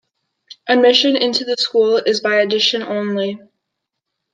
[0.67, 3.39] Admission into the school is by audition only.